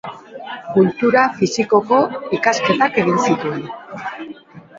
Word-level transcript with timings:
Kultura 0.77 1.25
fisikoko 1.41 1.99
ikasketak 2.39 2.99
egin 3.03 3.21
zituen. 3.29 3.63